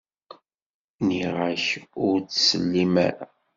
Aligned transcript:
Nniɣ-ak-d 0.99 1.85
ur 2.07 2.17
ttsellim 2.21 2.93
ara. 3.07 3.27